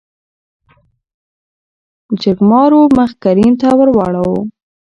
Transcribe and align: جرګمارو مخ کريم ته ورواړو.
جرګمارو 2.21 2.81
مخ 2.97 3.11
کريم 3.23 3.51
ته 3.61 3.69
ورواړو. 3.79 4.29